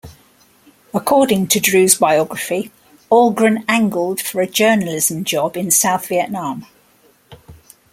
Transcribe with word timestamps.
According 0.95 1.49
to 1.49 1.59
Drew's 1.59 1.93
biography, 1.93 2.71
Algren 3.11 3.63
angled 3.67 4.19
for 4.19 4.41
a 4.41 4.47
journalism 4.47 5.23
job 5.23 5.55
in 5.55 5.69
South 5.69 6.07
Vietnam. 6.07 6.65